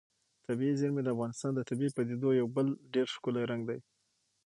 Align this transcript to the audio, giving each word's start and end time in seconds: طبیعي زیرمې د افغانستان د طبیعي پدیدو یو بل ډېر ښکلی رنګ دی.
طبیعي 0.45 0.73
زیرمې 0.81 1.01
د 1.03 1.07
افغانستان 1.15 1.51
د 1.55 1.59
طبیعي 1.69 1.91
پدیدو 1.97 2.29
یو 2.39 2.47
بل 2.55 2.67
ډېر 2.93 3.07
ښکلی 3.15 3.43
رنګ 3.51 3.61
دی. 3.69 3.79